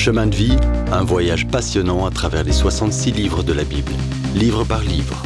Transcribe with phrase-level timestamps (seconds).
[0.00, 0.56] Chemin de vie,
[0.92, 3.92] un voyage passionnant à travers les 66 livres de la Bible,
[4.34, 5.22] livre par livre.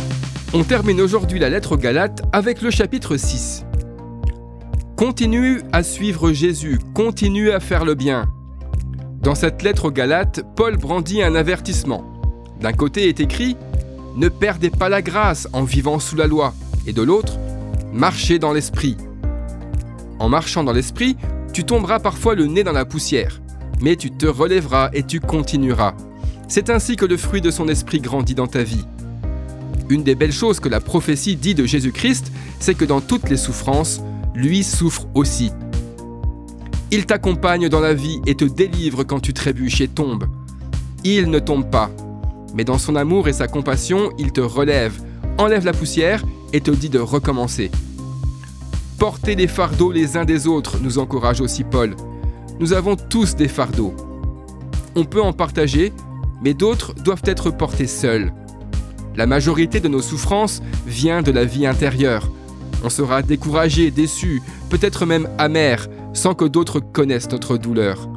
[0.52, 3.64] On termine aujourd'hui la lettre aux Galates avec le chapitre 6.
[4.96, 8.26] Continue à suivre Jésus, continue à faire le bien.
[9.22, 12.04] Dans cette lettre aux Galates, Paul brandit un avertissement.
[12.60, 13.56] D'un côté est écrit
[14.16, 16.52] Ne perdez pas la grâce en vivant sous la loi,
[16.84, 17.34] et de l'autre,
[17.92, 18.96] marchez dans l'esprit.
[20.18, 21.16] En marchant dans l'esprit,
[21.52, 23.40] tu tomberas parfois le nez dans la poussière,
[23.84, 25.94] mais tu te relèveras et tu continueras.
[26.48, 28.86] C'est ainsi que le fruit de son esprit grandit dans ta vie.
[29.90, 33.36] Une des belles choses que la prophétie dit de Jésus-Christ, c'est que dans toutes les
[33.36, 34.00] souffrances,
[34.34, 35.52] lui souffre aussi.
[36.92, 40.24] Il t'accompagne dans la vie et te délivre quand tu trébuches et tombes.
[41.04, 41.90] Il ne tombe pas,
[42.54, 44.94] mais dans son amour et sa compassion, il te relève,
[45.36, 47.70] enlève la poussière et te dit de recommencer.
[48.98, 51.94] Portez les fardeaux les uns des autres, nous encourage aussi Paul.
[52.60, 53.94] Nous avons tous des fardeaux.
[54.94, 55.92] On peut en partager,
[56.42, 58.32] mais d'autres doivent être portés seuls.
[59.16, 62.30] La majorité de nos souffrances vient de la vie intérieure.
[62.84, 68.08] On sera découragé, déçu, peut-être même amer, sans que d'autres connaissent notre douleur.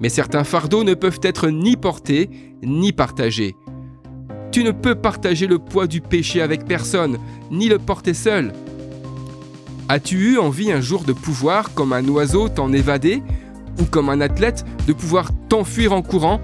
[0.00, 2.30] Mais certains fardeaux ne peuvent être ni portés,
[2.62, 3.56] ni partagés.
[4.52, 7.18] Tu ne peux partager le poids du péché avec personne,
[7.50, 8.52] ni le porter seul.
[9.88, 13.22] As-tu eu envie un jour de pouvoir, comme un oiseau, t'en évader,
[13.78, 16.40] ou comme un athlète, de pouvoir t'enfuir en courant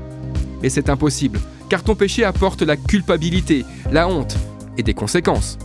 [0.62, 4.36] Mais c'est impossible, car ton péché apporte la culpabilité, la honte
[4.78, 5.58] et des conséquences.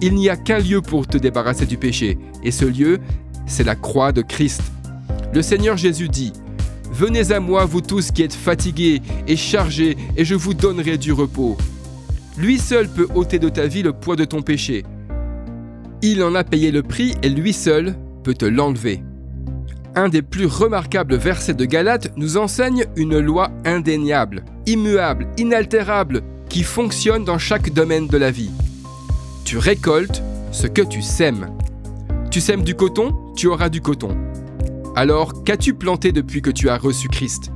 [0.00, 2.98] Il n'y a qu'un lieu pour te débarrasser du péché, et ce lieu,
[3.46, 4.62] c'est la croix de Christ.
[5.34, 6.32] Le Seigneur Jésus dit,
[6.90, 11.12] Venez à moi, vous tous qui êtes fatigués et chargés, et je vous donnerai du
[11.12, 11.56] repos.
[12.36, 14.84] Lui seul peut ôter de ta vie le poids de ton péché.
[16.02, 19.02] Il en a payé le prix et lui seul peut te l'enlever.
[19.96, 26.62] Un des plus remarquables versets de Galates nous enseigne une loi indéniable, immuable, inaltérable, qui
[26.62, 28.50] fonctionne dans chaque domaine de la vie.
[29.44, 31.50] Tu récoltes ce que tu sèmes.
[32.30, 34.16] Tu sèmes du coton, tu auras du coton.
[34.94, 37.50] Alors, qu'as-tu planté depuis que tu as reçu Christ?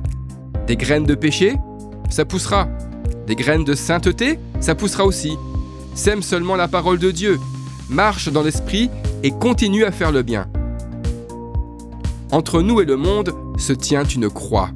[0.67, 1.55] Des graines de péché?
[2.09, 2.67] Ça poussera.
[3.27, 4.39] Des graines de sainteté?
[4.59, 5.37] Ça poussera aussi.
[5.95, 7.39] Sème seulement la parole de Dieu.
[7.89, 8.89] Marche dans l'esprit
[9.23, 10.47] et continue à faire le bien.
[12.35, 14.69] Entre nous et le monde se tient une croix.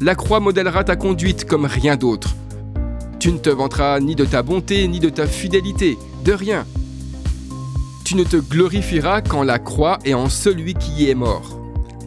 [0.00, 2.34] La croix modèlera ta conduite comme rien d'autre.
[3.20, 6.64] Tu ne te vanteras ni de ta bonté, ni de ta fidélité, de rien.
[8.06, 11.60] Tu ne te glorifieras qu'en la croix et en celui qui y est mort.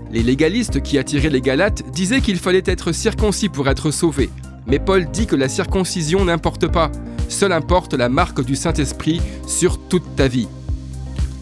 [0.10, 4.32] Les légalistes qui attiraient les Galates disaient qu'il fallait être circoncis pour être sauvé.
[4.66, 6.92] Mais Paul dit que la circoncision n'importe pas,
[7.28, 10.48] seule importe la marque du Saint-Esprit sur toute ta vie.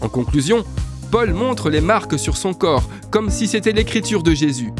[0.02, 0.62] En conclusion,
[1.10, 4.72] Paul montre les marques sur son corps, comme si c'était l'écriture de Jésus.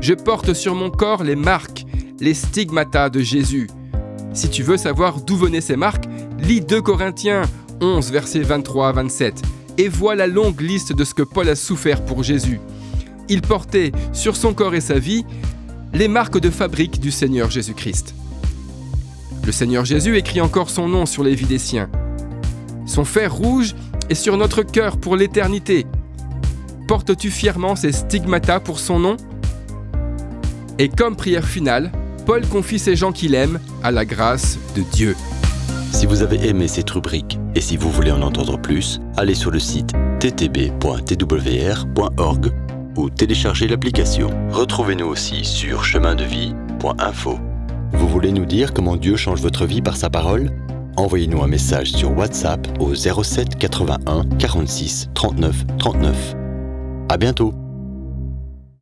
[0.00, 1.86] Je porte sur mon corps les marques,
[2.20, 3.68] les stigmatas de Jésus.
[4.32, 6.06] Si tu veux savoir d'où venaient ces marques,
[6.38, 7.42] lis 2 Corinthiens
[7.80, 9.42] 11, versets 23 à 27,
[9.78, 12.60] et vois la longue liste de ce que Paul a souffert pour Jésus.
[13.28, 15.24] Il portait sur son corps et sa vie
[15.92, 18.14] les marques de fabrique du Seigneur Jésus-Christ.
[19.44, 21.88] Le Seigneur Jésus écrit encore son nom sur les vies des siens.
[22.86, 23.74] Son fer rouge
[24.08, 25.86] est sur notre cœur pour l'éternité.
[26.86, 29.16] Portes-tu fièrement ces stigmatas pour son nom
[30.78, 31.90] Et comme prière finale,
[32.26, 35.16] Paul confie ces gens qu'il aime à la grâce de Dieu.
[35.92, 39.50] Si vous avez aimé cette rubrique et si vous voulez en entendre plus, allez sur
[39.50, 40.82] le site ttb.twr.org
[42.96, 44.30] ou téléchargez l'application.
[44.50, 47.38] Retrouvez-nous aussi sur chemindevie.info.
[47.92, 50.50] Vous voulez nous dire comment Dieu change votre vie par sa parole?
[50.96, 56.43] Envoyez-nous un message sur WhatsApp au 07 81 46 39 39.
[57.08, 57.52] À bientôt